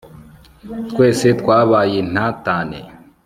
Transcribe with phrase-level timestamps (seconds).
[0.89, 2.79] twese twabayintatane